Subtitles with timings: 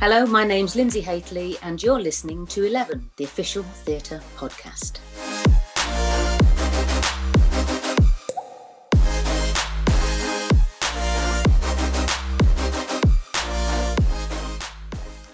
[0.00, 4.96] Hello, my name's Linzi Hateley, and you're listening to 11, the official theatre podcast.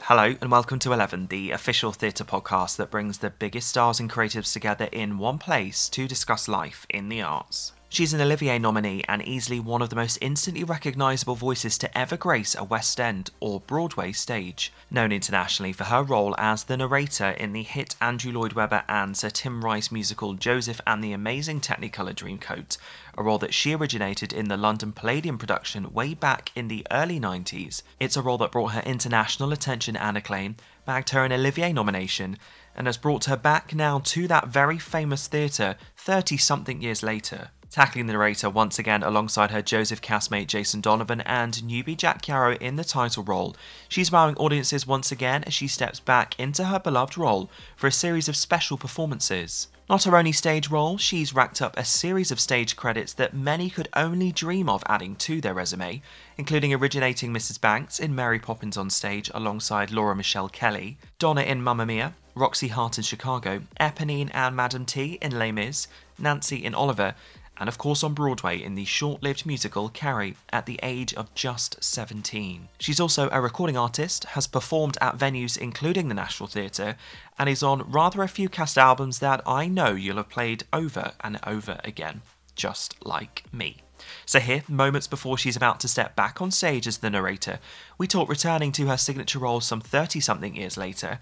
[0.01, 4.11] Hello, and welcome to 11, the official theatre podcast that brings the biggest stars and
[4.11, 7.71] creatives together in one place to discuss life in the arts.
[7.97, 12.19] She's an Olivier nominee and easily one of the most instantly recognisable voices to ever
[12.19, 14.71] grace a West End or Broadway stage.
[14.91, 19.17] Known internationally for her role as the narrator in the hit Andrew Lloyd Webber and
[19.17, 22.77] Sir Tim Rice musical Joseph and the Amazing Technicolor Dreamcoat,
[23.17, 27.19] a role that she originated in the London Palladium production way back in the early
[27.19, 27.81] 90s.
[27.99, 32.37] It's a role that brought her international attention and acclaim, bagged her an Olivier nomination,
[32.75, 37.53] and has brought her back now to that very famous theatre 30 something years later
[37.71, 42.57] tackling the narrator once again alongside her Joseph castmate Jason Donovan and newbie Jack Yarrow
[42.57, 43.57] in the title role.
[43.89, 47.93] She's wowing audiences once again as she steps back into her beloved role for a
[47.93, 49.69] series of special performances.
[49.89, 53.71] Not her only stage role, she's racked up a series of stage credits that many
[53.71, 56.03] could only dream of adding to their resume,
[56.37, 57.61] including originating Mrs.
[57.61, 62.69] Banks in Mary Poppins on stage alongside Laura Michelle Kelly, Donna in Mamma Mia, Roxy
[62.69, 65.87] Hart in Chicago, Eponine and Madame T in Les Mis,
[66.19, 67.15] Nancy in Oliver,
[67.59, 71.35] and of course on Broadway in the short lived musical Carrie at the age of
[71.35, 72.69] just 17.
[72.79, 76.97] She's also a recording artist, has performed at venues including the National Theatre,
[77.39, 81.13] and is on rather a few cast albums that I know you'll have played over
[81.21, 82.23] and over again,
[82.55, 83.79] just like me.
[84.25, 87.59] So, here, moments before she's about to step back on stage as the narrator,
[87.99, 91.19] we talk returning to her signature role some 30 something years later,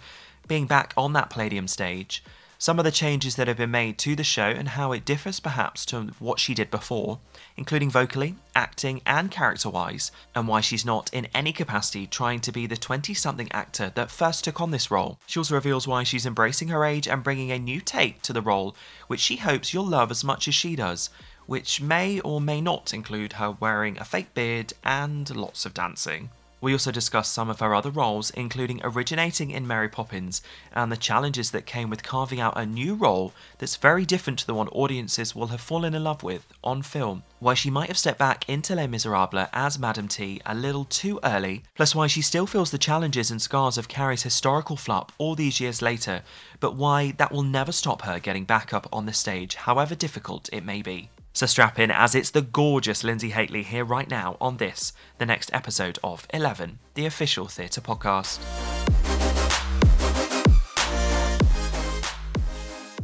[0.46, 2.22] being back on that Palladium stage,
[2.58, 5.40] some of the changes that have been made to the show and how it differs
[5.40, 7.18] perhaps to what she did before,
[7.56, 12.52] including vocally, acting, and character wise, and why she's not in any capacity trying to
[12.52, 15.18] be the 20 something actor that first took on this role.
[15.26, 18.42] She also reveals why she's embracing her age and bringing a new take to the
[18.42, 18.74] role,
[19.06, 21.10] which she hopes you'll love as much as she does.
[21.46, 26.30] Which may or may not include her wearing a fake beard and lots of dancing.
[26.64, 30.40] We also discuss some of her other roles, including originating in Mary Poppins
[30.72, 34.46] and the challenges that came with carving out a new role that's very different to
[34.46, 37.22] the one audiences will have fallen in love with on film.
[37.38, 41.20] Why she might have stepped back into Les Miserables as Madame T a little too
[41.22, 45.34] early, plus why she still feels the challenges and scars of Carrie's historical flop all
[45.34, 46.22] these years later,
[46.60, 50.48] but why that will never stop her getting back up on the stage, however difficult
[50.50, 51.10] it may be.
[51.36, 55.26] So strap in as it's the gorgeous Linzi Hateley here right now on this, the
[55.26, 58.38] next episode of 11, the official theatre podcast.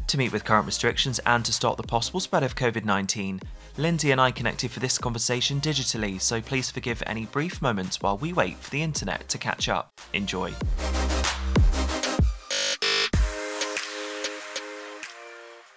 [0.06, 3.40] To meet with current restrictions and to stop the possible spread of COVID 19,
[3.76, 8.16] Linzi and I connected for this conversation digitally, so please forgive any brief moments while
[8.16, 10.00] we wait for the internet to catch up.
[10.12, 10.52] Enjoy.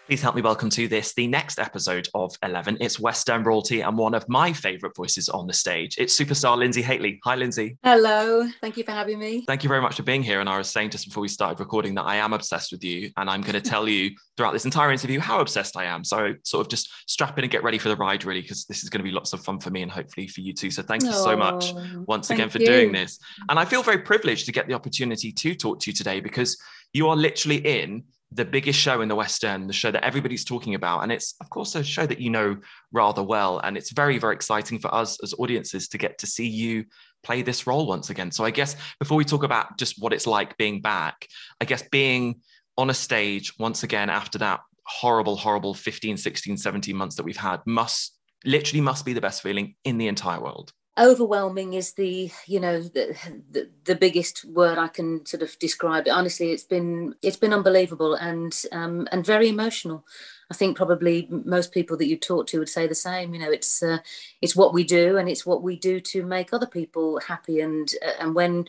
[0.07, 2.77] Please help me welcome to this, the next episode of 11.
[2.81, 5.97] It's West End royalty and one of my favourite voices on the stage.
[5.97, 7.21] It's superstar Linzi Hateley.
[7.23, 7.77] Hi, Linzi.
[7.85, 8.45] Hello.
[8.59, 9.45] Thank you for having me.
[9.47, 10.41] Thank you very much for being here.
[10.41, 13.11] And I was saying just before we started recording that I am obsessed with you.
[13.15, 16.03] And I'm going to tell you throughout this entire interview how obsessed I am.
[16.03, 18.83] So, sort of just strap in and get ready for the ride, really, because this
[18.83, 20.69] is going to be lots of fun for me and hopefully for you too.
[20.69, 21.73] So, thank you so much
[22.07, 22.65] once again for you.
[22.65, 23.19] doing this.
[23.47, 26.61] And I feel very privileged to get the opportunity to talk to you today because
[26.91, 28.03] you are literally in
[28.35, 31.01] the biggest show in the West End, the show that everybody's talking about.
[31.01, 32.57] And it's, of course, a show that you know
[32.91, 33.59] rather well.
[33.59, 36.85] And it's very, very exciting for us as audiences to get to see you
[37.23, 38.31] play this role once again.
[38.31, 41.27] So I guess before we talk about just what it's like being back,
[41.61, 42.41] I guess being
[42.77, 47.37] on a stage once again after that horrible, horrible 15, 16, 17 months that we've
[47.37, 52.31] had must literally must be the best feeling in the entire world overwhelming is the
[52.45, 53.17] you know the,
[53.49, 56.07] the, the biggest word i can sort of describe.
[56.07, 60.05] Honestly it's been it's been unbelievable and um and very emotional.
[60.51, 63.33] I think probably most people that you talk to would say the same.
[63.33, 63.99] You know it's uh,
[64.41, 67.91] it's what we do and it's what we do to make other people happy and
[68.05, 68.65] uh, and when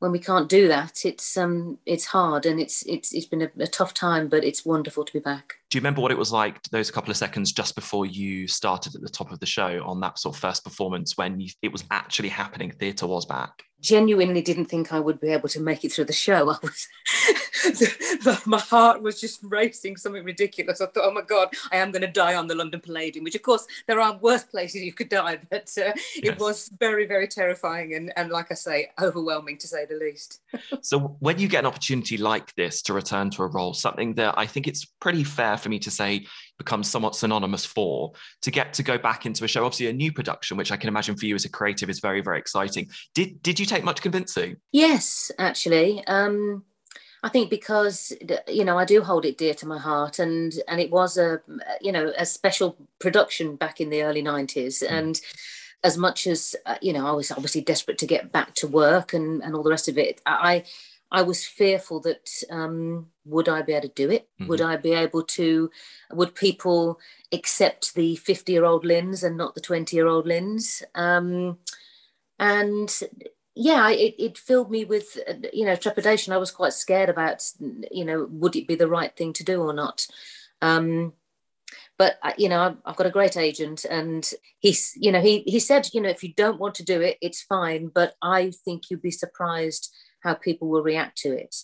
[0.00, 3.50] when we can't do that, it's um it's hard and it's it's it's been a,
[3.60, 5.54] a, tough time, but it's wonderful to be back.
[5.68, 8.94] Do you remember what it was like those couple of seconds just before you started
[8.94, 11.70] at the top of the show on that sort of first performance when you, it
[11.70, 12.72] was actually happening?
[12.72, 16.12] Theatre was back genuinely didn't think I would be able to make it through the
[16.12, 16.50] show.
[16.50, 16.88] I was,
[18.46, 20.80] my heart was just racing something ridiculous.
[20.80, 23.34] I thought, oh my God, I am going to die on the London Palladium, which
[23.34, 25.96] of course there are worse places you could die, but uh, yes.
[26.22, 30.40] it was very, very terrifying and, and like I say, overwhelming to say the least.
[30.80, 34.34] so when you get an opportunity like this to return to a role, something that
[34.36, 36.26] I think it's pretty fair for me to say
[36.60, 38.12] becomes somewhat synonymous for
[38.42, 39.64] to get to go back into a show.
[39.64, 42.20] Obviously a new production which i can imagine for you as a creative is very
[42.20, 42.88] very exciting.
[43.14, 46.06] Did did you take much convincing yes actually.
[46.06, 46.64] Um
[47.22, 48.12] I think because
[48.48, 51.40] you know I do hold it dear to my heart, and and it was a
[51.80, 54.90] you know a special production back in the early nineties, mm.
[54.90, 55.20] and
[55.82, 59.12] as much as uh, you know I was obviously desperate to get back to work
[59.12, 60.64] and and all the rest of it, I
[61.12, 64.28] I was fearful that um, would I be able to do it?
[64.34, 64.48] Mm-hmm.
[64.48, 65.70] Would I be able to?
[66.12, 67.00] Would people
[67.32, 70.82] accept the fifty-year-old Linz and not the twenty-year-old Linz?
[70.94, 71.58] Um,
[72.38, 73.02] and
[73.54, 75.18] yeah, it, it filled me with
[75.52, 76.32] you know trepidation.
[76.32, 77.44] I was quite scared about
[77.90, 80.06] you know would it be the right thing to do or not.
[80.62, 81.14] Um,
[82.00, 84.28] but uh, you know I've got a great agent and
[84.58, 87.18] he's you know he he said you know if you don't want to do it
[87.20, 89.92] it's fine but I think you'd be surprised
[90.22, 91.54] how people will react to it.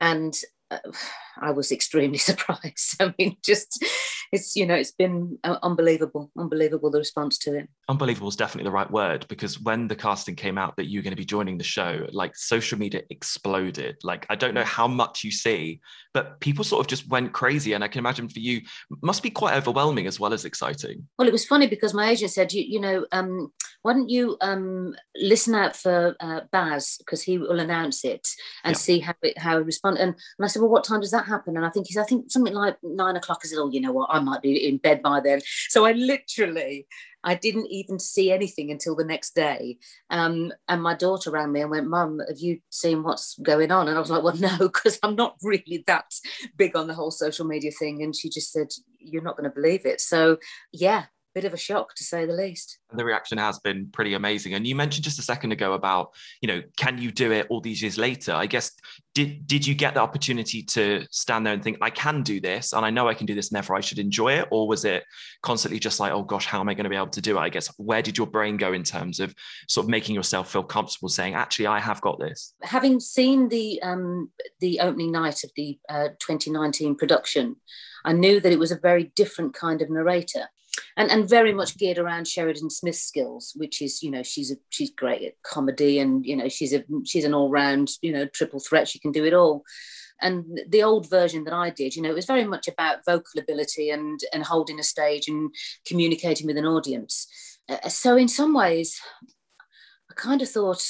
[0.00, 0.38] And
[0.70, 0.78] uh,
[1.40, 2.96] I was extremely surprised.
[3.00, 3.84] I mean, just
[4.32, 7.68] it's you know it's been uh, unbelievable, unbelievable the response to it.
[7.90, 11.10] Unbelievable is definitely the right word because when the casting came out that you're going
[11.10, 13.96] to be joining the show, like social media exploded.
[14.04, 15.80] Like I don't know how much you see,
[16.14, 17.72] but people sort of just went crazy.
[17.72, 18.60] And I can imagine for you
[19.02, 21.08] must be quite overwhelming as well as exciting.
[21.18, 23.52] Well, it was funny because my agent said, you you know, um,
[23.82, 28.28] why don't you um, listen out for uh, Baz because he will announce it
[28.62, 28.78] and yeah.
[28.78, 29.98] see how it how it respond.
[29.98, 31.56] And, and I said, well, what time does that happen?
[31.56, 33.44] And I think he's, I think something like nine o'clock.
[33.44, 35.40] is said, oh, you know what, I might be in bed by then.
[35.68, 36.86] So I literally,
[37.22, 39.78] I didn't even see anything until the next day.
[40.08, 43.88] Um, and my daughter rang me and went, Mum, have you seen what's going on?
[43.88, 46.12] And I was like, Well, no, because I'm not really that
[46.56, 48.02] big on the whole social media thing.
[48.02, 48.68] And she just said,
[48.98, 50.00] You're not going to believe it.
[50.00, 50.38] So,
[50.72, 52.78] yeah, bit of a shock to say the least.
[52.92, 54.54] The reaction has been pretty amazing.
[54.54, 57.60] And you mentioned just a second ago about, you know, can you do it all
[57.60, 58.32] these years later?
[58.32, 58.72] I guess
[59.14, 62.72] did did you get the opportunity to stand there and think, I can do this
[62.72, 64.48] and I know I can do this and therefore I should enjoy it?
[64.50, 65.04] Or was it
[65.42, 67.40] constantly just like, oh gosh, how am I going to be able to do it?
[67.40, 69.34] I guess where did your brain go in terms of
[69.68, 72.54] sort of making yourself feel comfortable saying, actually, I have got this?
[72.62, 74.30] Having seen the um
[74.60, 77.56] the opening night of the uh, 2019 production,
[78.04, 80.48] I knew that it was a very different kind of narrator
[80.96, 84.56] and and very much geared around Sheridan Smith's skills, which is you know she's a
[84.70, 88.26] she's great at comedy and you know she's a she's an all round you know
[88.26, 88.88] triple threat.
[88.88, 89.64] She can do it all.
[90.22, 93.40] And the old version that I did, you know, it was very much about vocal
[93.40, 95.54] ability and and holding a stage and
[95.86, 97.26] communicating with an audience.
[97.68, 99.00] Uh, so in some ways,
[100.10, 100.84] I kind of thought,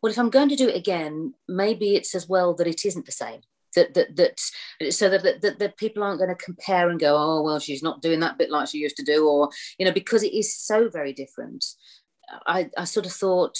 [0.00, 3.06] well, if I'm going to do it again, maybe it's as well that it isn't
[3.06, 3.42] the same
[3.74, 7.42] that that that so that that, that people aren't going to compare and go oh
[7.42, 10.22] well she's not doing that bit like she used to do or you know because
[10.22, 11.64] it is so very different.
[12.46, 13.58] I i sort of thought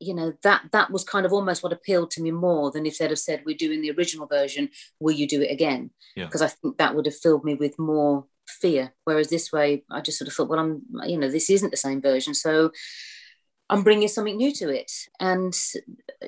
[0.00, 2.98] you know that that was kind of almost what appealed to me more than if
[2.98, 5.90] they'd have said we're doing the original version will you do it again?
[6.16, 6.46] Because yeah.
[6.46, 8.92] i think that would have filled me with more fear.
[9.04, 11.76] Whereas this way i just sort of thought well i'm you know this isn't the
[11.76, 12.34] same version.
[12.34, 12.72] So
[13.70, 14.90] I'm bringing something new to it.
[15.20, 15.56] And,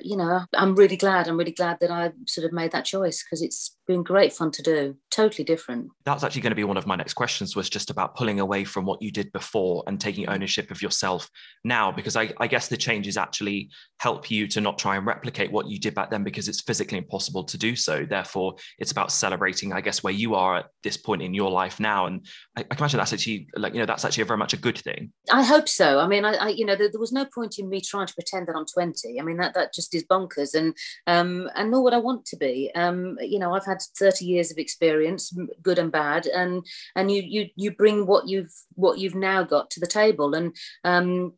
[0.01, 1.27] you know, I'm really glad.
[1.27, 4.51] I'm really glad that I sort of made that choice because it's been great fun
[4.51, 4.95] to do.
[5.11, 5.89] Totally different.
[6.05, 8.63] That's actually going to be one of my next questions was just about pulling away
[8.63, 11.29] from what you did before and taking ownership of yourself
[11.63, 15.51] now, because I, I guess the changes actually help you to not try and replicate
[15.51, 18.05] what you did back then because it's physically impossible to do so.
[18.05, 21.79] Therefore, it's about celebrating, I guess, where you are at this point in your life
[21.79, 22.05] now.
[22.05, 22.25] And
[22.57, 24.77] I, I can imagine that's actually like, you know, that's actually very much a good
[24.77, 25.11] thing.
[25.31, 25.99] I hope so.
[25.99, 28.13] I mean, I, I you know, there, there was no point in me trying to
[28.13, 29.19] pretend that I'm 20.
[29.19, 30.75] I mean, that that just is bonkers, and
[31.07, 32.71] um, and nor would I want to be.
[32.75, 36.65] Um, you know, I've had 30 years of experience, good and bad, and
[36.95, 40.55] and you you you bring what you've what you've now got to the table, and
[40.83, 41.33] um,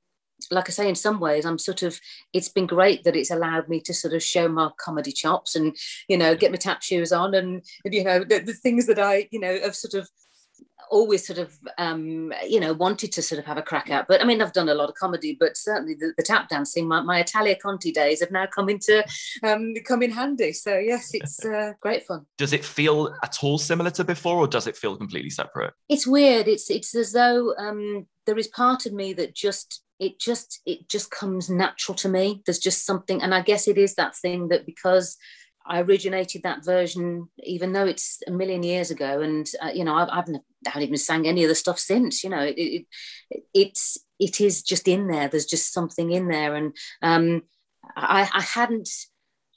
[0.52, 2.00] like I say, in some ways, I'm sort of,
[2.34, 5.76] it's been great that it's allowed me to sort of show my comedy chops and,
[6.08, 9.28] you know, get my tap shoes on and, you know, the, the things that I,
[9.32, 10.10] you know, have sort of
[10.90, 14.08] always sort of um, you know wanted to sort of have a crack at.
[14.08, 16.88] But i mean i've done a lot of comedy but certainly the, the tap dancing
[16.88, 19.04] my, my italia conti days have now come into
[19.44, 20.54] um, come in handy.
[20.54, 22.26] So yes it's uh, great fun.
[22.38, 25.74] Does it feel at all similar to before or does it feel completely separate?
[25.90, 26.48] It's weird.
[26.48, 30.90] It's it's as though um, there is part of me that just it just it
[30.90, 32.42] just comes natural to me.
[32.46, 35.18] There's just something and i guess it is that thing that because
[35.68, 39.96] I originated that version, even though it's a million years ago, and uh, you know
[39.96, 42.24] I've, I've I haven't even sang any of the stuff since.
[42.24, 42.86] You know, it, it,
[43.54, 45.28] it's it is just in there.
[45.28, 47.44] There's just something in there, and um,
[47.96, 48.90] I, I hadn't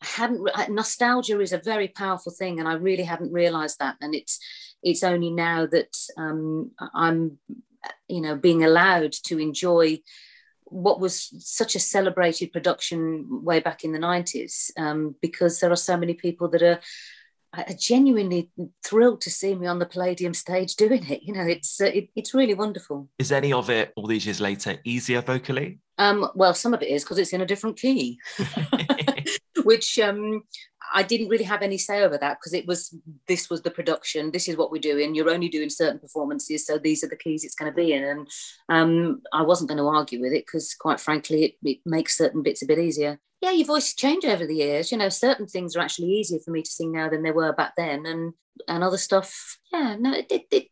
[0.03, 3.97] I hadn't nostalgia is a very powerful thing, and I really hadn't realised that.
[4.01, 4.39] And it's
[4.83, 7.39] it's only now that um, I'm
[8.09, 9.99] you know being allowed to enjoy
[10.71, 15.77] what was such a celebrated production way back in the 90s um, because there are
[15.77, 16.81] so many people that are,
[17.55, 18.51] are, genuinely
[18.85, 21.23] thrilled to see me on the Palladium stage doing it.
[21.23, 23.09] You know, it's uh, it, it's really wonderful.
[23.19, 25.79] Is any of it all these years later easier vocally?
[25.99, 28.19] Um, well, some of it is because it's in a different key,
[29.65, 30.45] which um,
[30.93, 32.95] I didn't really have any say over that because it was
[33.27, 34.31] this was the production.
[34.31, 35.15] This is what we're doing.
[35.15, 38.05] You're only doing certain performances, so these are the keys it's going to be in.
[38.05, 38.29] And
[38.69, 42.43] um, I wasn't going to argue with it because, quite frankly, it, it, makes certain
[42.43, 43.19] bits a bit easier.
[43.41, 44.91] Yeah, your voice change over the years.
[44.91, 47.53] You know, certain things are actually easier for me to sing now than they were
[47.53, 48.33] back then, and
[48.67, 49.59] and other stuff.
[49.73, 50.67] Yeah, no, it, it, it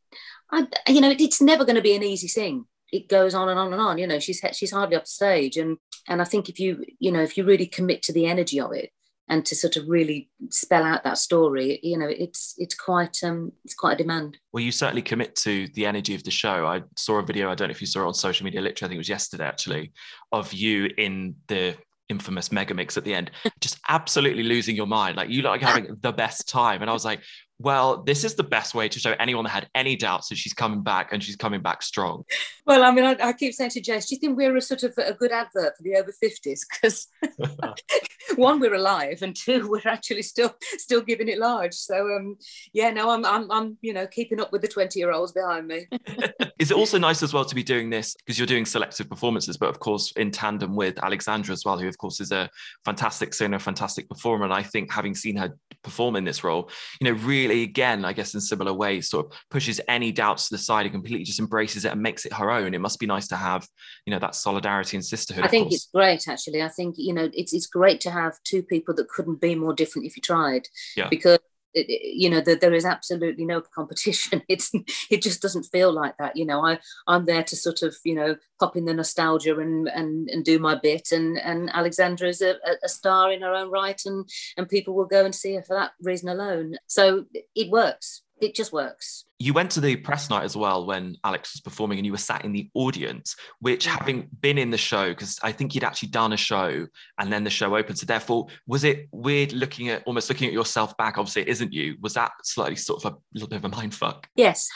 [0.50, 2.66] I, you know, it's never going to be an easy sing.
[2.92, 3.98] It goes on and on and on.
[3.98, 7.22] You know, she's she's hardly off stage, and and I think if you you know
[7.22, 8.90] if you really commit to the energy of it
[9.28, 13.52] and to sort of really spell out that story you know it's it's quite um
[13.64, 14.38] it's quite a demand.
[14.52, 16.66] Well you certainly commit to the energy of the show.
[16.66, 18.86] I saw a video i don't know if you saw it on social media literally
[18.86, 19.92] i think it was yesterday actually
[20.32, 21.76] of you in the
[22.08, 23.30] infamous mega mix at the end
[23.60, 25.16] just absolutely losing your mind.
[25.16, 26.82] Like you like having the best time.
[26.82, 27.20] And i was like
[27.58, 30.52] well, this is the best way to show anyone that had any doubts that she's
[30.52, 32.24] coming back and she's coming back strong.
[32.66, 34.82] Well, I mean, I, I keep saying to Jess, do you think we're a sort
[34.82, 36.60] of a good advert for the over 50s?
[36.70, 37.08] Because
[38.36, 41.74] one, we're alive, and two, we're actually still still giving it large.
[41.74, 42.36] So, um,
[42.72, 45.66] yeah, no, I'm, I'm, I'm, you know, keeping up with the 20 year olds behind
[45.66, 45.86] me.
[46.58, 49.56] is it also nice as well to be doing this because you're doing selective performances,
[49.56, 52.50] but of course in tandem with Alexandra as well, who of course is a
[52.84, 56.70] fantastic singer, fantastic performer, and I think having seen her perform in this role,
[57.00, 60.48] you know, really really, again, I guess in similar ways, sort of pushes any doubts
[60.48, 62.74] to the side and completely just embraces it and makes it her own.
[62.74, 63.66] It must be nice to have,
[64.04, 65.44] you know, that solidarity and sisterhood.
[65.44, 66.62] I think it's great, actually.
[66.62, 69.74] I think, you know, it's, it's great to have two people that couldn't be more
[69.74, 70.68] different if you tried.
[70.96, 71.08] Yeah.
[71.08, 71.38] Because
[71.76, 74.42] you know that there is absolutely no competition.
[74.48, 74.70] It's
[75.10, 76.64] it just doesn't feel like that you know.
[76.64, 80.44] I i'm there to sort of you know pop in the nostalgia and and, and
[80.44, 81.12] do my bit.
[81.12, 85.06] And and alexandra is a, a star in her own right and and people will
[85.06, 86.76] go and see her for that reason alone.
[86.86, 89.24] So it works it just works.
[89.38, 92.18] You went to the press night as well when Alex was performing, and you were
[92.18, 96.08] sat in the audience, which having been in the show, because I think you'd actually
[96.08, 96.86] done a show
[97.18, 97.98] and then the show opened.
[97.98, 101.18] So therefore, was it weird looking at almost looking at yourself back?
[101.18, 101.96] Obviously, it isn't you.
[102.00, 104.28] Was that slightly sort of a little bit of a mind fuck?
[104.36, 104.68] Yes.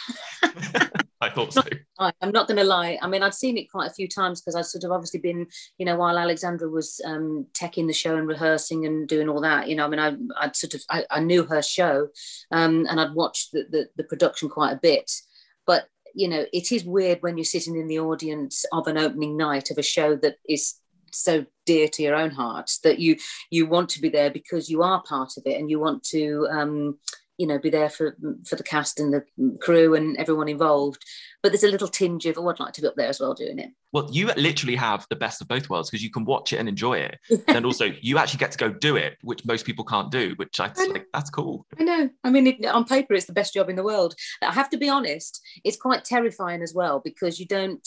[1.22, 1.62] I thought so.
[1.98, 2.98] I'm not going to lie.
[3.02, 5.46] I mean, I'd seen it quite a few times because I'd sort of obviously been,
[5.76, 9.68] you know, while Alexandra was um, teching the show and rehearsing and doing all that,
[9.68, 12.08] you know, I mean, I, I'd sort of, I, I knew her show
[12.50, 15.10] um, and I'd watched the, the, the production quite a bit.
[15.66, 19.36] But, you know, it is weird when you're sitting in the audience of an opening
[19.36, 20.76] night of a show that is
[21.12, 23.16] so dear to your own heart that you
[23.50, 26.46] you want to be there because you are part of it and you want to
[26.52, 26.98] um,
[27.40, 29.24] you know be there for for the cast and the
[29.60, 31.02] crew and everyone involved.
[31.42, 33.32] But there's a little tinge of oh i'd like to be up there as well
[33.32, 33.70] doing it.
[33.92, 36.68] Well you literally have the best of both worlds because you can watch it and
[36.68, 37.18] enjoy it.
[37.48, 40.60] And also you actually get to go do it which most people can't do which
[40.60, 41.66] i, I like that's cool.
[41.78, 42.10] I know.
[42.22, 44.14] I mean it, on paper it's the best job in the world.
[44.42, 47.86] I have to be honest it's quite terrifying as well because you don't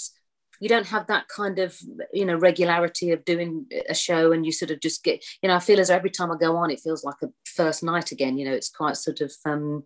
[0.60, 1.78] you don't have that kind of
[2.12, 5.56] you know regularity of doing a show and you sort of just get you know
[5.56, 8.38] i feel as every time i go on it feels like a first night again.
[8.38, 9.84] You know it's quite sort of um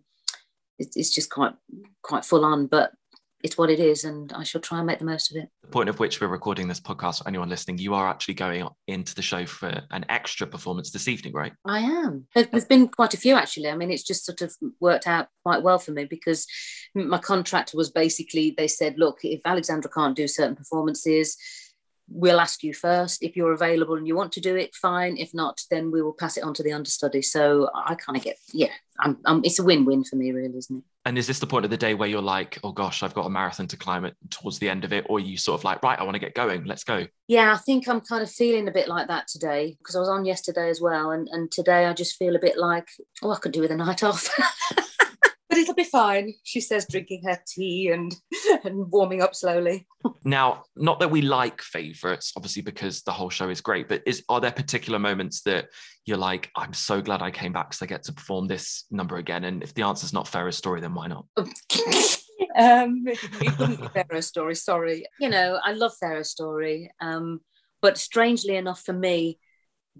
[0.78, 1.54] it's just quite
[2.02, 2.66] quite full on.
[2.66, 2.92] But
[3.42, 5.48] it's what it is and I shall try and make the most of it.
[5.62, 8.66] The point of which we're recording this podcast for anyone listening, you are actually going
[8.86, 11.52] into the show for an extra performance this evening, right?
[11.64, 12.26] I am.
[12.34, 13.70] There's been quite a few actually.
[13.70, 16.46] I mean, it's just sort of worked out quite well for me because
[16.94, 21.36] my contract was basically they said, look, if Alexandra can't do certain performances,
[22.10, 23.22] we'll ask you first.
[23.22, 25.16] If you're available and you want to do it fine.
[25.16, 27.22] If not then we will pass it on to the understudy.
[27.22, 30.78] So i kind of get yeah I'm, I'm, it's a win-win for me really isn't
[30.78, 30.84] it?
[31.04, 33.26] And is this the point of the day where you're like oh gosh i've got
[33.26, 35.82] a marathon to climb it towards the end of it or you sort of like
[35.82, 38.68] right i want to get going let's go yeah i think i'm kind of feeling
[38.68, 41.86] a bit like that today because i was on yesterday as well and, and today
[41.86, 42.88] i just feel a bit like
[43.22, 44.28] oh i could do with a night off
[45.58, 48.14] but it'll be fine she says drinking her tea and
[48.64, 49.86] and warming up slowly.
[50.24, 54.24] Now not that we like favorites obviously because the whole show is great but is
[54.28, 55.68] are there particular moments that
[56.04, 59.16] you're like i'm so glad i came back because i get to perform this number
[59.16, 61.24] again and if the answer is not Pharaoh story then why not?
[62.56, 65.06] Um it wouldn't be Pharaoh story sorry.
[65.20, 67.40] You know i love Pharaoh story um
[67.82, 69.38] but strangely enough for me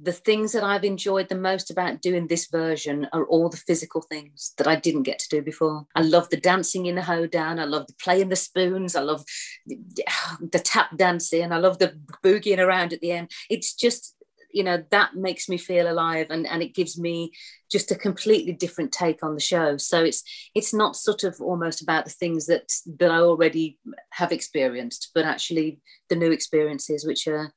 [0.00, 4.02] the things that I've enjoyed the most about doing this version are all the physical
[4.02, 5.86] things that I didn't get to do before.
[5.94, 7.58] I love the dancing in the hoedown.
[7.58, 8.94] I love the playing the spoons.
[8.94, 9.24] I love
[9.66, 11.52] the tap dancing.
[11.52, 13.30] I love the boogieing around at the end.
[13.50, 14.14] It's just,
[14.52, 17.32] you know, that makes me feel alive and, and it gives me
[17.70, 19.76] just a completely different take on the show.
[19.76, 20.22] So it's
[20.54, 23.78] it's not sort of almost about the things that that I already
[24.10, 27.52] have experienced, but actually the new experiences which are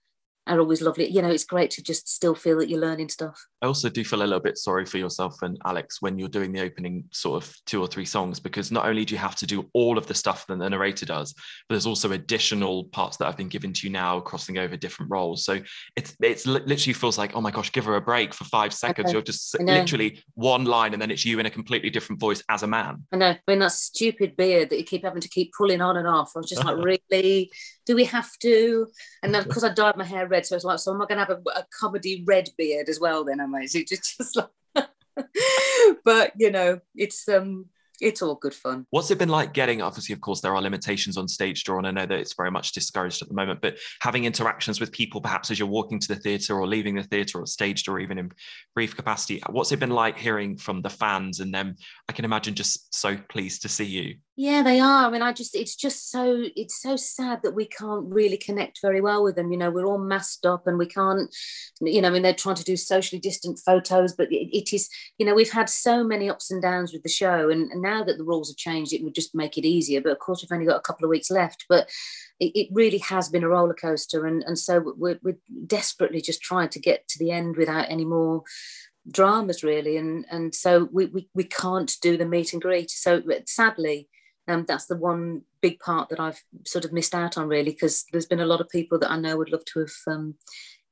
[0.48, 1.10] are always lovely.
[1.10, 3.46] You know, it's great to just still feel that you're learning stuff.
[3.62, 6.52] I also do feel a little bit sorry for yourself and Alex when you're doing
[6.52, 9.46] the opening sort of two or three songs, because not only do you have to
[9.46, 13.26] do all of the stuff that the narrator does, but there's also additional parts that
[13.26, 15.46] have been given to you now, crossing over different roles.
[15.46, 15.60] So
[15.96, 19.14] it's it's literally feels like, oh my gosh, give her a break for five seconds.
[19.14, 22.64] You're just literally one line, and then it's you in a completely different voice as
[22.64, 23.04] a man.
[23.12, 23.30] I know.
[23.30, 26.32] I mean, that stupid beard that you keep having to keep pulling on and off.
[26.36, 26.78] I was just like,
[27.12, 27.52] really?
[27.86, 28.88] Do we have to?
[29.24, 31.20] And then because I dyed my hair red, so it's like, so am I going
[31.20, 33.24] to have a, a comedy red beard as well?
[33.24, 33.86] Then amazing.
[33.90, 34.88] Just, just like,
[36.06, 37.66] but you know, it's um,
[38.02, 38.86] it's all good fun.
[38.90, 39.82] What's it been like getting?
[39.82, 42.52] Obviously, of course, there are limitations on stage draw, and I know that it's very
[42.52, 43.62] much discouraged at the moment.
[43.62, 47.04] But having interactions with people, perhaps as you're walking to the theatre or leaving the
[47.04, 48.32] theatre or staged or even in
[48.76, 51.76] brief capacity, what's it been like hearing from the fans and them?
[52.10, 54.16] I can imagine just so pleased to see you.
[54.38, 55.06] Yeah, they are.
[55.06, 58.80] I mean, I just, it's just so, it's so sad that we can't really connect
[58.82, 59.52] very well with them.
[59.52, 61.30] You know, we're all masked up and we can't,
[61.80, 64.90] you know, I mean, they're trying to do socially distant photos, but it, it is,
[65.20, 67.50] you know, we've had so many ups and downs with the show.
[67.50, 70.02] And, and now that the rules have changed, it would just make it easier.
[70.02, 71.66] But of course, we've only got a couple of weeks left.
[71.70, 71.90] But
[72.40, 74.26] it, it really has been a roller coaster.
[74.26, 78.06] And, and so we're, we're desperately just trying to get to the end without any
[78.06, 78.44] more
[79.10, 83.20] dramas really and and so we, we we can't do the meet and greet so
[83.48, 84.08] sadly
[84.48, 88.06] um, that's the one big part that I've sort of missed out on really because
[88.12, 90.36] there's been a lot of people that I know would love to have um,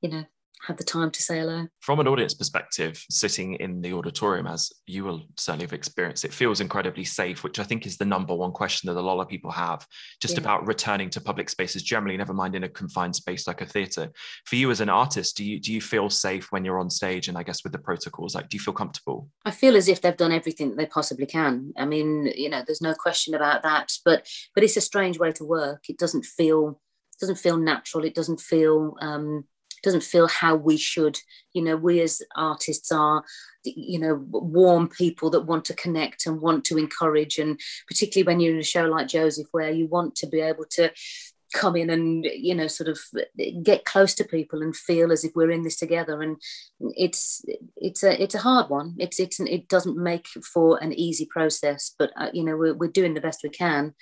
[0.01, 0.25] you know
[0.65, 1.67] had the time to say hello.
[1.79, 6.33] From an audience perspective, sitting in the auditorium, as you will certainly have experienced, it
[6.33, 9.29] feels incredibly safe, which I think is the number one question that a lot of
[9.29, 9.87] people have
[10.21, 10.41] just yeah.
[10.41, 14.11] about returning to public spaces generally, never mind in a confined space like a theatre.
[14.45, 17.27] For you as an artist, do you do you feel safe when you're on stage?
[17.27, 19.29] And I guess with the protocols, like do you feel comfortable?
[19.45, 21.73] I feel as if they've done everything they possibly can.
[21.77, 23.93] I mean, you know, there's no question about that.
[24.03, 25.85] But but it's a strange way to work.
[25.89, 26.81] It doesn't feel
[27.19, 28.05] doesn't feel natural.
[28.05, 29.45] It doesn't feel um
[29.83, 31.17] doesn't feel how we should.
[31.53, 33.23] You know we as artists are
[33.63, 37.37] you know warm people that want to connect and want to encourage.
[37.37, 40.65] And particularly when you're in a show like joseph where you want to be able
[40.71, 40.91] to
[41.53, 42.99] come in and you know sort of
[43.63, 46.21] get close to people and feel as if we're in this together.
[46.21, 46.37] And
[46.79, 47.43] it's
[47.77, 48.95] it's a it's a hard one.
[48.99, 52.91] It's it's it doesn't make for an easy process but uh, you know we're, we're
[52.91, 53.93] doing the best we can.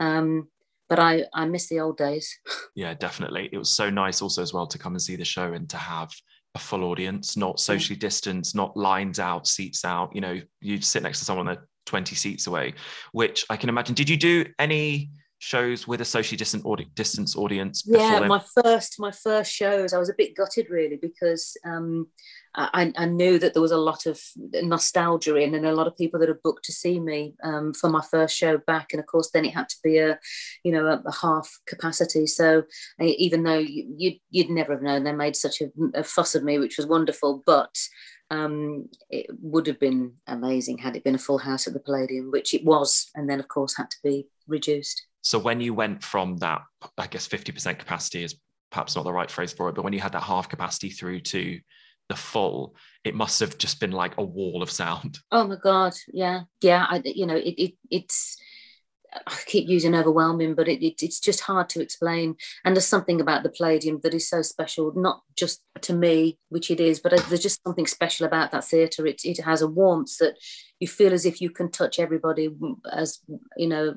[0.00, 0.48] Um
[0.88, 2.38] but I, I miss the old days.
[2.76, 3.48] Yeah, definitely.
[3.52, 5.76] It was so nice also as well to come and see the show and to
[5.76, 6.10] have
[6.56, 10.12] a full audience, not socially distanced, not lines out, seats out.
[10.12, 12.74] You know, you sit next to someone that 20 seats away,
[13.12, 13.94] which I can imagine.
[13.94, 15.10] Did you do any
[15.44, 17.84] shows with a socially distant audi- distance audience?
[17.86, 22.06] Yeah, my first my first shows, I was a bit gutted really because um,
[22.54, 24.20] I, I, knew that there was a lot of
[24.62, 27.90] nostalgia in and a lot of people that had booked to see me um, for
[27.90, 28.92] my first show back.
[28.92, 30.18] And of course then it had to be a
[30.62, 32.26] you know a, a half capacity.
[32.26, 32.62] So
[33.00, 36.44] even though you, would you'd never have known they made such a, a fuss of
[36.44, 37.42] me which was wonderful.
[37.44, 37.76] But
[38.30, 42.30] um, it would have been amazing had it been a full house at the Palladium
[42.30, 46.02] which it was and then of course had to be reduced so when you went
[46.02, 46.62] from that
[46.96, 48.36] I guess 50% capacity is
[48.70, 51.20] perhaps not the right phrase for it but when you had that half capacity through
[51.20, 51.58] to
[52.08, 55.18] the full, it must have just been like a wall of sound.
[55.32, 56.86] Oh my god, yeah, yeah.
[56.88, 58.36] I, you know, it, it it's.
[59.28, 62.34] I keep using overwhelming, but it, it, it's just hard to explain.
[62.64, 66.68] And there's something about the Palladium that is so special, not just to me, which
[66.68, 69.06] it is, but there's just something special about that theatre.
[69.06, 70.34] It, it has a warmth that
[70.80, 72.48] you feel as if you can touch everybody,
[72.92, 73.20] as
[73.56, 73.94] you know,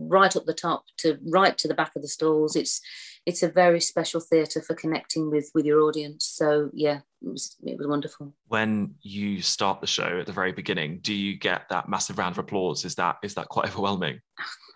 [0.00, 2.56] right up the top to right to the back of the stalls.
[2.56, 2.80] It's
[3.26, 6.24] it's a very special theatre for connecting with with your audience.
[6.24, 8.34] So yeah, it was it was wonderful.
[8.48, 12.32] When you start the show at the very beginning, do you get that massive round
[12.32, 12.84] of applause?
[12.84, 14.20] Is that is that quite overwhelming?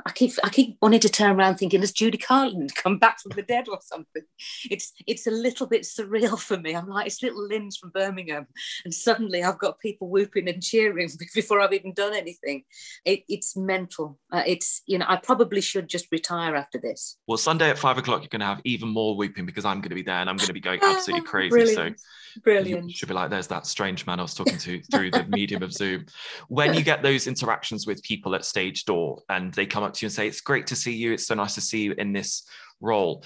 [0.07, 3.33] I keep I keep wanting to turn around thinking, has Judy Garland come back from
[3.35, 4.23] the dead or something?
[4.71, 6.75] It's it's a little bit surreal for me.
[6.75, 8.47] I'm like, it's little Linz from Birmingham,
[8.85, 12.65] and suddenly I've got people whooping and cheering before I've even done anything.
[13.05, 14.19] It, it's mental.
[14.31, 17.17] Uh, it's you know I probably should just retire after this.
[17.27, 19.91] Well, Sunday at five o'clock, you're going to have even more whooping because I'm going
[19.91, 21.51] to be there and I'm going to be going absolutely crazy.
[21.51, 22.01] Brilliant.
[22.01, 22.05] So
[22.42, 22.90] Brilliant.
[22.90, 25.73] Should be like, there's that strange man I was talking to through the medium of
[25.73, 26.07] Zoom.
[26.49, 30.05] When you get those interactions with people at stage door and they come up to
[30.05, 31.12] you and say, It's great to see you.
[31.12, 32.47] It's so nice to see you in this
[32.81, 33.25] role.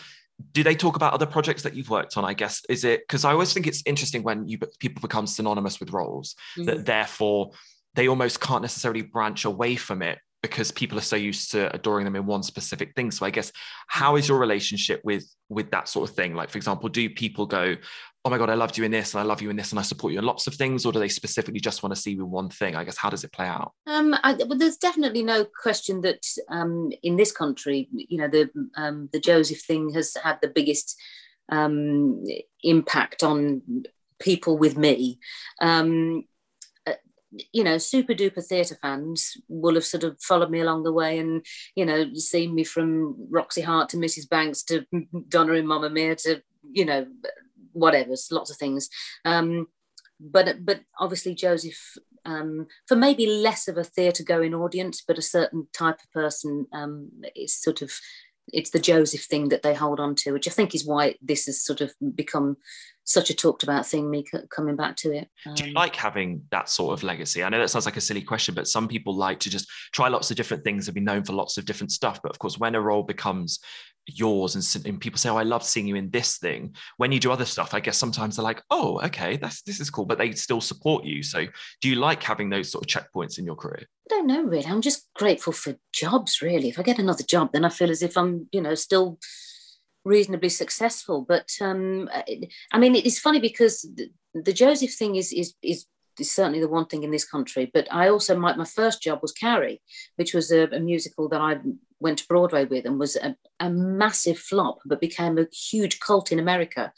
[0.52, 2.24] Do they talk about other projects that you've worked on?
[2.24, 5.80] I guess is it because I always think it's interesting when you people become synonymous
[5.80, 6.66] with roles mm-hmm.
[6.66, 7.52] that therefore
[7.94, 12.04] they almost can't necessarily branch away from it because people are so used to adoring
[12.04, 13.50] them in one specific thing so i guess
[13.86, 17.46] how is your relationship with with that sort of thing like for example do people
[17.46, 17.74] go
[18.24, 19.78] oh my god i loved you in this and i love you in this and
[19.78, 22.12] i support you in lots of things or do they specifically just want to see
[22.12, 24.76] you in one thing i guess how does it play out um I, well, there's
[24.76, 29.92] definitely no question that um in this country you know the um the joseph thing
[29.94, 31.00] has had the biggest
[31.50, 32.24] um
[32.62, 33.62] impact on
[34.18, 35.18] people with me
[35.60, 36.24] um
[37.52, 41.18] you know, super duper theatre fans will have sort of followed me along the way
[41.18, 44.28] and, you know, seen me from Roxy Hart to Mrs.
[44.28, 44.86] Banks to
[45.28, 47.06] Donna in Mamma Mia to, you know,
[47.78, 48.88] whatever, lots of things.
[49.24, 49.68] Um,
[50.20, 55.22] but but obviously Joseph, um, for maybe less of a theatre going audience, but a
[55.22, 57.92] certain type of person um, is sort of
[58.52, 61.46] it's the Joseph thing that they hold on to, which I think is why this
[61.46, 62.56] has sort of become
[63.04, 65.28] such a talked about thing, me coming back to it.
[65.46, 67.42] Um, Do you um, like having that sort of legacy?
[67.42, 70.08] I know that sounds like a silly question, but some people like to just try
[70.08, 72.20] lots of different things and be known for lots of different stuff.
[72.22, 73.60] But of course, when a role becomes
[74.08, 77.20] yours and, and people say, "Oh, I love seeing you in this thing," when you
[77.20, 80.18] do other stuff, I guess sometimes they're like, "Oh, okay, that's this is cool," but
[80.18, 81.22] they still support you.
[81.22, 81.46] So,
[81.80, 83.84] do you like having those sort of checkpoints in your career?
[84.06, 84.66] I don't know, really.
[84.66, 86.40] I'm just grateful for jobs.
[86.40, 89.18] Really, if I get another job, then I feel as if I'm, you know, still
[90.04, 91.24] reasonably successful.
[91.28, 92.08] But um,
[92.72, 93.86] I mean, it's funny because
[94.34, 95.86] the, Joseph thing is, is is
[96.18, 97.70] is certainly the one thing in this country.
[97.72, 99.80] But I also my, my first job was Carrie,
[100.16, 101.58] which was a, a musical that I
[102.00, 106.30] went to Broadway with and was a, a, massive flop, but became a huge cult
[106.30, 106.92] in America.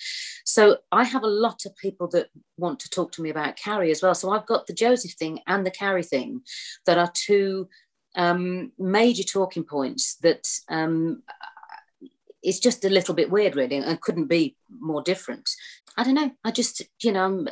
[0.44, 3.90] So I have a lot of people that want to talk to me about Carrie
[3.90, 4.14] as well.
[4.14, 6.42] So I've got the Joseph thing and the Carrie thing
[6.86, 7.68] that are two
[8.16, 11.22] um, major talking points that um,
[12.42, 15.48] it's just a little bit weird, really, and couldn't be more different.
[15.96, 16.32] I don't know.
[16.44, 17.48] I just, you know, I'm,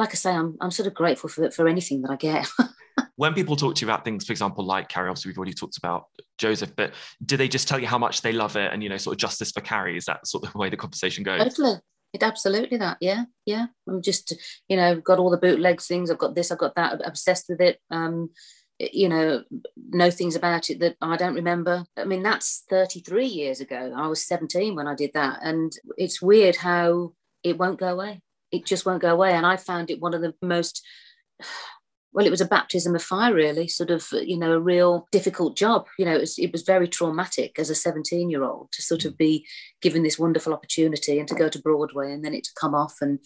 [0.00, 2.48] like I say, I'm, I'm sort of grateful for for anything that I get.
[3.16, 5.76] when people talk to you about things, for example, like Carrie, obviously we've already talked
[5.76, 6.06] about
[6.38, 8.96] Joseph, but do they just tell you how much they love it and you know,
[8.96, 9.98] sort of justice for Carrie?
[9.98, 11.42] Is that sort of the way the conversation goes?
[11.42, 11.74] Totally.
[12.14, 12.96] It absolutely that.
[13.02, 13.66] Yeah, yeah.
[13.86, 14.34] I'm just,
[14.70, 16.10] you know, got all the bootleg things.
[16.10, 16.50] I've got this.
[16.50, 17.06] I've got that.
[17.06, 17.78] Obsessed with it.
[17.90, 18.30] Um,
[18.78, 19.44] you know,
[19.90, 21.84] know things about it that I don't remember.
[21.98, 23.92] I mean, that's 33 years ago.
[23.94, 25.40] I was 17 when I did that.
[25.42, 27.12] And it's weird how
[27.44, 28.22] it won't go away.
[28.52, 29.32] It just won't go away.
[29.32, 30.84] And I found it one of the most,
[32.12, 35.56] well, it was a baptism of fire, really, sort of, you know, a real difficult
[35.56, 35.86] job.
[35.98, 39.04] You know, it was, it was very traumatic as a 17 year old to sort
[39.04, 39.46] of be
[39.80, 42.96] given this wonderful opportunity and to go to Broadway and then it to come off
[43.00, 43.20] and,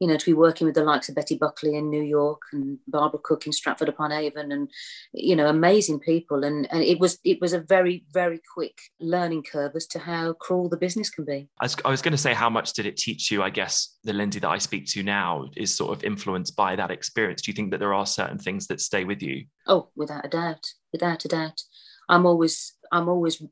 [0.00, 2.78] you know, to be working with the likes of Betty Buckley in New York and
[2.86, 4.70] Barbara Cook in Stratford upon Avon and,
[5.12, 6.44] you know, amazing people.
[6.44, 10.34] And, and it was it was a very, very quick learning curve as to how
[10.34, 11.48] cruel the business can be.
[11.60, 13.42] I was, I was going to say, how much did it teach you?
[13.42, 16.90] I guess the Linzi that I speak to now is sort of influenced by that
[16.90, 17.42] experience.
[17.42, 19.46] Do you think that there are certain things that stay with you?
[19.66, 21.60] Oh, without a doubt, without a doubt.
[22.08, 23.42] I'm always I'm always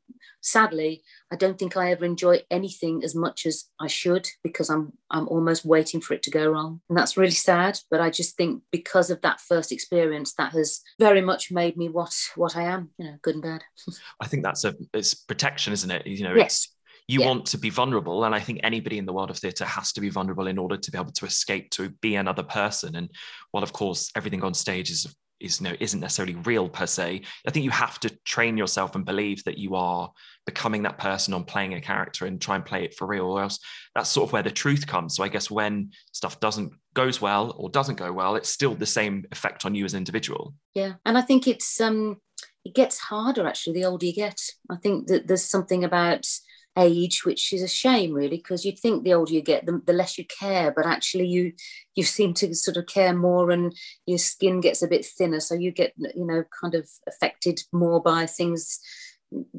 [0.41, 4.93] sadly I don't think I ever enjoy anything as much as I should because I'm
[5.11, 6.81] I'm almost waiting for it to go wrong.
[6.89, 10.81] And that's really sad but I just think because of that first experience that has
[10.99, 13.65] very much made me what what I am you know good and bad.
[14.21, 16.07] I think that's a it's protection isn't it?
[16.07, 16.69] You know yes.
[17.09, 17.27] you yeah.
[17.27, 20.01] want to be vulnerable and i think anybody in the world of theatre has to
[20.01, 22.97] be vulnerable in order to be able to escape to be another person.
[22.97, 23.11] And
[23.51, 25.07] while of course everything on stage is
[25.41, 27.23] is you know isn't necessarily real per se.
[27.47, 30.13] I think you have to train yourself and believe that you are
[30.45, 33.43] becoming that person on playing a character and try and play it for real or
[33.43, 33.59] else
[33.95, 35.17] that's sort of where the truth comes.
[35.17, 38.87] So i guess when stuff doesn't goes well or doesn't go well it's still the
[38.87, 40.55] same effect on you as an individual.
[40.75, 42.21] Yeah and i think it's um
[42.67, 44.41] it gets harder actually the older you get.
[44.69, 46.27] I think that there's something about
[46.77, 49.93] age, which is a shame really, because you'd think the older you get, the, the,
[49.93, 51.53] less you care, but actually you
[51.95, 53.75] you seem to sort of care more, and
[54.07, 58.03] your skin gets a bit thinner, so you get you know kind of affected more
[58.03, 58.81] by things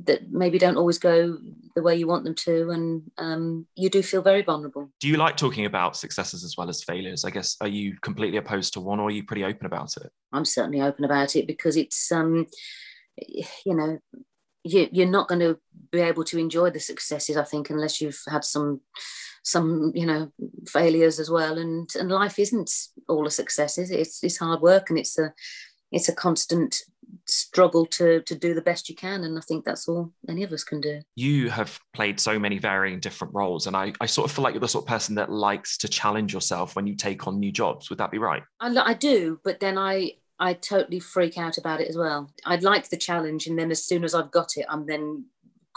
[0.05, 1.37] that maybe don't always go
[1.75, 4.89] the way you want them to, and um, you do feel very vulnerable.
[4.99, 7.25] Do you like talking about successes as well as failures?
[7.25, 10.09] I guess are you completely opposed to one, or are you pretty open about it?
[10.31, 12.47] I'm certainly open about it because it's, um,
[13.17, 13.99] you know,
[14.67, 15.59] you, you're not going to
[15.91, 18.81] be able to enjoy the successes, I think, unless you've had some
[19.43, 20.31] some you know
[20.67, 21.57] failures as well.
[21.57, 22.69] And and life isn't
[23.07, 25.33] all a success it's it's hard work and it's a
[25.91, 26.83] it's a constant
[27.25, 29.23] struggle to to do the best you can.
[29.23, 31.01] And i think that's all any of us can do.
[31.15, 33.67] You have played so many varying different roles.
[33.67, 35.87] And i i sort of feel like you're the sort of person that likes to
[35.87, 37.89] challenge yourself when you take on new jobs.
[37.89, 38.43] Would that be right?
[38.59, 42.63] I, I do but then i i totally freak out about it as well i'd
[42.63, 45.25] like the challenge and then as soon as i've got it i'm then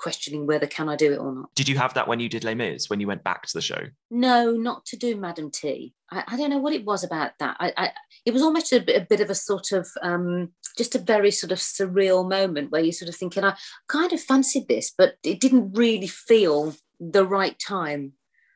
[0.00, 1.54] questioning whether can I do it or not.
[1.54, 3.60] Did you have that when you did Les Mis, when you went back to the
[3.60, 3.82] show?
[4.10, 5.94] No, not to do Madame T.
[6.10, 7.56] I, I don't know what it was about that.
[7.60, 7.90] I, I
[8.24, 11.30] it was almost a bit, a bit of a sort of um, just a very
[11.30, 13.56] sort of surreal moment where you're sort of thinking, I
[13.88, 18.14] kind of fancied this, but it didn't really feel the right time.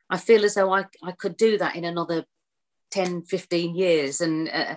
[0.09, 2.25] I feel as though I, I could do that in another
[2.91, 4.21] 10, 15 years.
[4.21, 4.75] And, uh,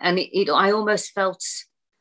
[0.00, 1.42] and it, it, I almost felt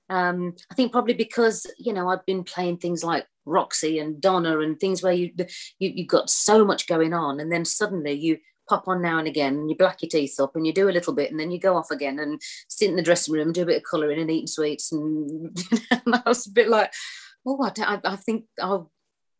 [0.09, 4.59] um, I think probably because you know I've been playing things like Roxy and Donna
[4.59, 5.31] and things where you
[5.79, 9.27] you you got so much going on, and then suddenly you pop on now and
[9.27, 11.51] again, and you black your teeth up, and you do a little bit, and then
[11.51, 14.19] you go off again and sit in the dressing room, do a bit of colouring
[14.19, 15.57] and eating sweets, and,
[15.91, 16.91] and I was a bit like,
[17.45, 18.91] oh, I, I think I'll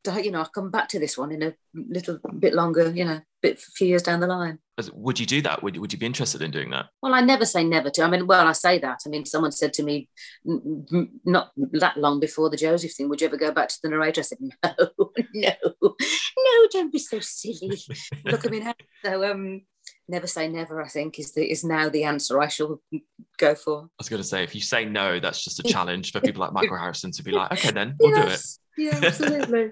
[0.07, 3.21] you know, I'll come back to this one in a little bit longer, you know,
[3.41, 4.59] bit a few years down the line.
[4.93, 5.63] Would you do that?
[5.63, 6.87] Would, would you be interested in doing that?
[7.01, 8.03] Well, I never say never to.
[8.03, 8.99] I mean, well, I say that.
[9.05, 10.09] I mean, someone said to me
[10.43, 14.21] not that long before the Joseph thing, would you ever go back to the narrator?
[14.21, 14.49] I said, no,
[15.33, 17.79] no, no, don't be so silly.
[18.25, 19.61] Look, I mean, so um,
[20.07, 22.81] never say never i think is the is now the answer i shall
[23.37, 26.11] go for i was going to say if you say no that's just a challenge
[26.11, 29.07] for people like michael harrison to be like okay then we'll yes, do it yeah
[29.07, 29.71] absolutely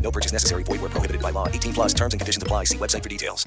[0.00, 0.62] No purchase necessary.
[0.62, 1.48] Void where prohibited by law.
[1.48, 2.64] 18 plus terms and conditions apply.
[2.64, 3.46] See website for details.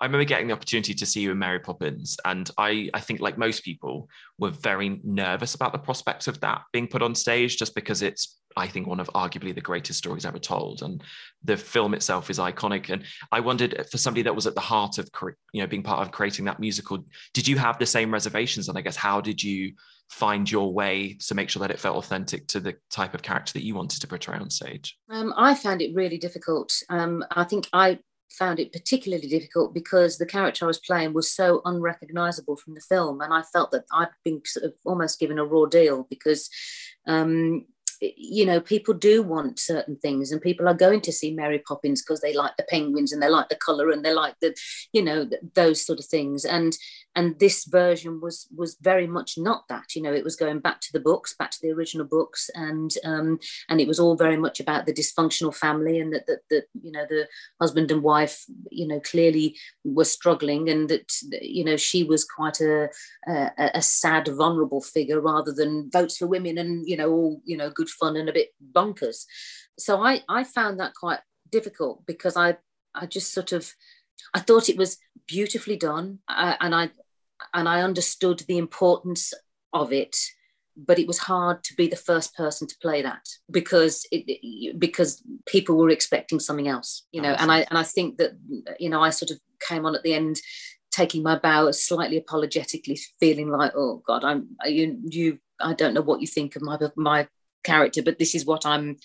[0.00, 3.20] I remember getting the opportunity to see you in Mary Poppins, and I, I think,
[3.20, 7.56] like most people, were very nervous about the prospect of that being put on stage,
[7.56, 11.02] just because it's, I think, one of arguably the greatest stories ever told, and
[11.44, 12.90] the film itself is iconic.
[12.90, 15.08] And I wondered, uh, for somebody that was at the heart of,
[15.52, 18.68] you know, being part of creating that musical, did you have the same reservations?
[18.68, 19.72] And I guess how did you
[20.10, 23.52] find your way to make sure that it felt authentic to the type of character
[23.54, 24.96] that you wanted to portray on stage?
[25.10, 26.72] Um, I found it really difficult.
[26.88, 27.98] Um, I think I
[28.30, 32.80] found it particularly difficult because the character I was playing was so unrecognizable from the
[32.80, 36.48] film, and I felt that I'd been sort of almost given a raw deal because
[37.06, 37.66] um,
[38.00, 42.02] you know, people do want certain things, and people are going to see Mary Poppins
[42.02, 44.54] because they like the penguins and they like the color and they like the,
[44.92, 46.44] you know, those sort of things.
[46.44, 46.76] And
[47.16, 49.94] and this version was was very much not that.
[49.94, 52.92] You know, it was going back to the books, back to the original books, and
[53.04, 56.64] um, and it was all very much about the dysfunctional family and that that, that
[56.82, 57.26] you know the
[57.60, 62.60] husband and wife, you know, clearly were struggling, and that you know she was quite
[62.60, 62.88] a
[63.26, 67.56] a, a sad, vulnerable figure rather than votes for women and you know all you
[67.56, 69.24] know good fun and a bit bonkers.
[69.78, 72.56] So I, I found that quite difficult because I,
[72.94, 73.72] I just sort of,
[74.32, 76.90] I thought it was beautifully done, uh, and I,
[77.52, 79.32] and I understood the importance
[79.72, 80.16] of it,
[80.76, 85.22] but it was hard to be the first person to play that because it, because
[85.46, 87.34] people were expecting something else, you know.
[87.38, 88.32] And I and I think that
[88.78, 90.40] you know I sort of came on at the end
[90.90, 96.00] taking my bow slightly apologetically feeling like oh god i'm you you i don't know
[96.00, 97.26] what you think of my my
[97.64, 98.98] character, but this is what I'm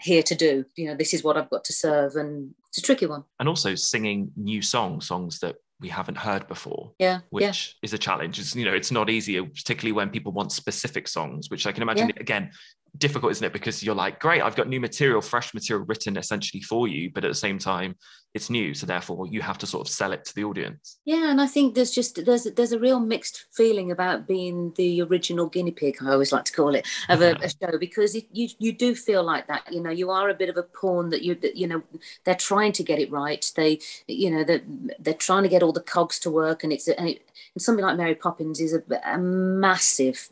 [0.00, 0.64] here to do.
[0.76, 3.24] You know, this is what I've got to serve, and it's a tricky one.
[3.38, 6.92] And also singing new songs, songs that we haven't heard before.
[6.98, 7.86] Yeah, which yeah.
[7.86, 8.38] is a challenge.
[8.38, 11.82] It's you know, it's not easy, particularly when people want specific songs, which I can
[11.82, 12.20] imagine yeah.
[12.20, 12.50] again
[12.98, 13.52] difficult, isn't it?
[13.52, 17.24] Because you're like, great, I've got new material, fresh material written essentially for you, but
[17.24, 17.96] at the same time,
[18.32, 20.98] it's new, so therefore you have to sort of sell it to the audience.
[21.04, 25.02] Yeah, and I think there's just there's there's a real mixed feeling about being the
[25.02, 25.96] original guinea pig.
[26.00, 28.94] I always like to call it of a, a show because it, you you do
[28.94, 29.72] feel like that.
[29.72, 31.82] You know, you are a bit of a pawn that you that, you know
[32.24, 33.50] they're trying to get it right.
[33.56, 34.62] They you know they're,
[35.00, 37.84] they're trying to get all the cogs to work, and it's and, it, and something
[37.84, 40.28] like Mary Poppins is a, a massive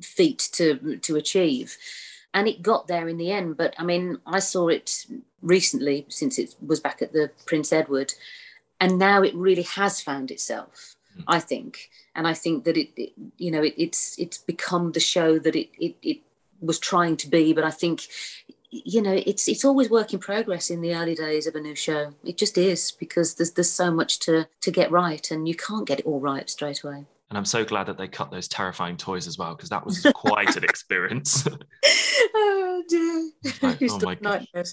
[0.00, 1.76] feat to to achieve
[2.34, 5.06] and it got there in the end but i mean i saw it
[5.42, 8.14] recently since it was back at the Prince Edward,
[8.80, 10.96] and now it really has found itself.
[11.16, 11.24] Mm.
[11.26, 15.00] I think, and I think that it, it you know, it, it's it's become the
[15.00, 16.20] show that it, it it
[16.60, 17.52] was trying to be.
[17.52, 18.06] But I think,
[18.70, 21.74] you know, it's it's always work in progress in the early days of a new
[21.74, 22.14] show.
[22.24, 25.86] It just is because there's there's so much to to get right, and you can't
[25.86, 27.06] get it all right straight away.
[27.30, 30.00] And I'm so glad that they cut those terrifying toys as well, because that was
[30.14, 31.46] quite an experience.
[32.34, 33.30] oh dear.
[33.62, 34.68] Like, oh my gosh.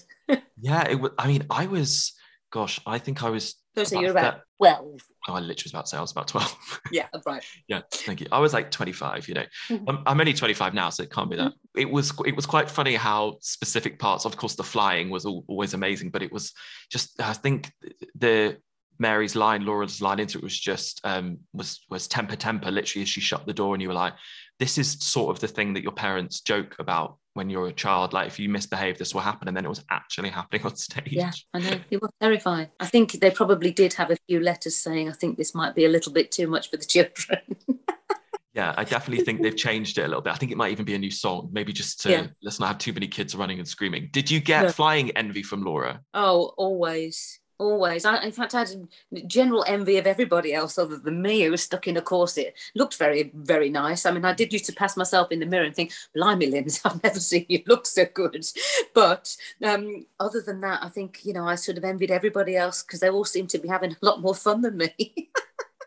[0.60, 2.14] yeah, it was I mean, I was
[2.50, 5.00] gosh, I think I was so you're about 12.
[5.28, 6.80] Oh, I literally was about to say I was about 12.
[6.92, 7.44] Yeah, right.
[7.68, 8.26] yeah, thank you.
[8.32, 9.44] I was like 25, you know.
[9.68, 9.84] Mm-hmm.
[9.88, 11.52] I'm, I'm, only 25 now, so it can't be that.
[11.52, 11.80] Mm-hmm.
[11.80, 15.44] It was it was quite funny how specific parts, of course, the flying was all,
[15.48, 16.54] always amazing, but it was
[16.90, 17.70] just I think
[18.14, 18.56] the
[18.98, 22.70] Mary's line, Laura's line into it was just um, was was temper temper.
[22.70, 24.14] Literally, as she shut the door, and you were like,
[24.58, 28.12] "This is sort of the thing that your parents joke about when you're a child.
[28.12, 31.12] Like, if you misbehave, this will happen." And then it was actually happening on stage.
[31.12, 31.80] Yeah, I know.
[31.90, 32.68] It was terrifying.
[32.80, 35.84] I think they probably did have a few letters saying, "I think this might be
[35.84, 37.40] a little bit too much for the children."
[38.54, 40.32] yeah, I definitely think they've changed it a little bit.
[40.32, 42.26] I think it might even be a new song, maybe just to yeah.
[42.42, 44.08] let's not have too many kids running and screaming.
[44.12, 44.68] Did you get no.
[44.70, 46.00] flying envy from Laura?
[46.14, 48.04] Oh, always always.
[48.04, 48.88] I, in fact, I had
[49.26, 52.54] general envy of everybody else other than me who was stuck in a corset.
[52.74, 54.06] Looked very, very nice.
[54.06, 56.80] I mean, I did used to pass myself in the mirror and think, blimey, Linzi,
[56.84, 58.46] I've never seen you look so good.
[58.94, 62.82] But um, other than that, I think, you know, I sort of envied everybody else
[62.82, 65.30] because they all seemed to be having a lot more fun than me.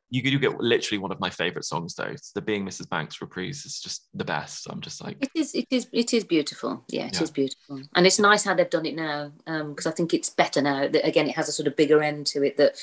[0.10, 2.06] you do get literally one of my favorite songs though.
[2.06, 2.90] It's the Being Mrs.
[2.90, 4.68] Banks reprise is just the best.
[4.70, 5.54] I'm just like it is.
[5.54, 5.88] It is.
[5.92, 6.84] It is beautiful.
[6.90, 7.24] Yeah, it yeah.
[7.24, 10.30] is beautiful, and it's nice how they've done it now because um, I think it's
[10.30, 10.88] better now.
[10.88, 12.76] That again, it has a sort of bigger end to it that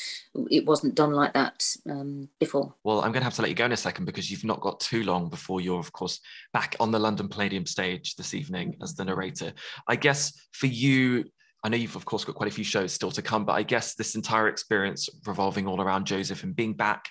[0.50, 2.74] it wasn't done like that um, before.
[2.84, 4.60] Well, I'm going to have to let you go in a second because you've not
[4.60, 6.20] got too long before you're, of course,
[6.52, 9.52] back on the London Palladium stage this evening as the narrator.
[9.88, 11.24] I guess for you,
[11.64, 13.62] I know you've of course got quite a few shows still to come, but I
[13.62, 17.08] guess this entire experience revolving all around Joseph and being back,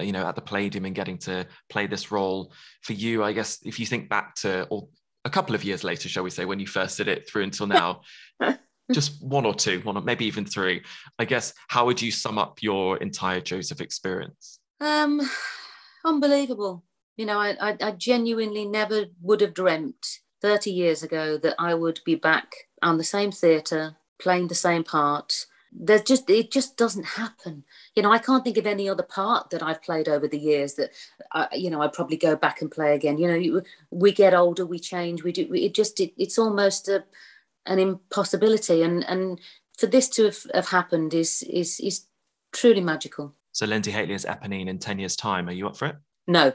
[0.00, 3.32] uh, you know, at the Palladium and getting to play this role for you, I
[3.32, 4.88] guess if you think back to or
[5.24, 7.66] a couple of years later, shall we say, when you first did it through until
[7.66, 8.00] now,
[8.92, 10.82] just one or two, one or maybe even three,
[11.18, 14.58] I guess, how would you sum up your entire Joseph experience?
[14.80, 15.20] Um,
[16.04, 16.84] unbelievable.
[17.16, 20.06] You know, I, I, I genuinely never would have dreamt
[20.40, 24.84] 30 years ago that I would be back on the same theatre playing the same
[24.84, 25.46] part.
[25.70, 27.64] There's just it just doesn't happen.
[27.94, 30.74] You know i can't think of any other part that i've played over the years
[30.74, 30.90] that
[31.32, 33.18] I, you know i probably go back and play again.
[33.18, 37.04] You know we get older we change we do it just it, it's almost a,
[37.66, 38.82] an impossibility.
[38.82, 39.40] And and
[39.76, 42.06] for this to have, have happened is is is
[42.52, 43.34] truly magical.
[43.52, 45.48] So Linzi is eponine in 10 years time.
[45.48, 45.96] Are you up for it?
[46.26, 46.52] No.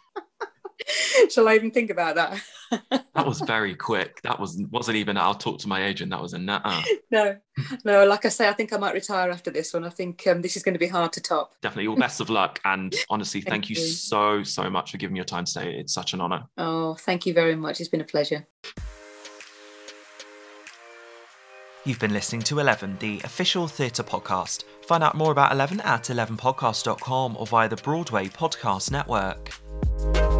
[1.30, 2.42] Shall I even think about that?
[2.70, 4.22] That was very quick.
[4.22, 5.16] That was wasn't even.
[5.16, 6.10] I'll talk to my agent.
[6.10, 6.82] That was a nah.
[7.10, 7.36] No,
[7.84, 8.06] no.
[8.06, 9.84] Like I say, I think I might retire after this one.
[9.84, 11.54] I think um, this is going to be hard to top.
[11.60, 11.88] Definitely.
[11.88, 12.60] All best of luck.
[12.64, 15.76] And honestly, thank, thank you, you so so much for giving me your time today.
[15.78, 16.44] It's such an honour.
[16.56, 17.80] Oh, thank you very much.
[17.80, 18.46] It's been a pleasure.
[21.84, 24.64] You've been listening to 11, the official theatre podcast.
[24.86, 30.39] Find out more about 11 at 11podcast.com or via the Broadway Podcast Network.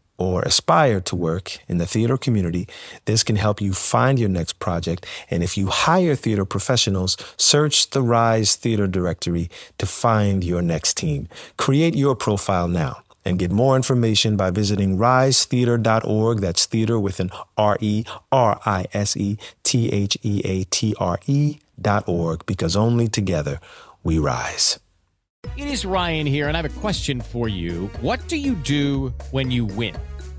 [0.21, 2.67] or aspire to work in the theater community,
[3.05, 5.03] this can help you find your next project.
[5.31, 10.95] And if you hire theater professionals, search the Rise Theater Directory to find your next
[10.95, 11.27] team.
[11.57, 16.39] Create your profile now and get more information by visiting risetheater.org.
[16.39, 20.93] That's theater with an R E R I S E T H E A T
[20.99, 23.59] R E dot org because only together
[24.03, 24.79] we rise.
[25.57, 27.89] It is Ryan here, and I have a question for you.
[27.99, 29.95] What do you do when you win?